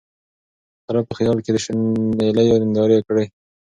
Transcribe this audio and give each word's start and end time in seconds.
خره 0.85 1.01
په 1.07 1.13
خیال 1.19 1.37
کی 1.43 1.51
د 1.53 1.57
شنېلیو 1.63 2.61
نندارې 2.63 2.97
کړې 3.07 3.25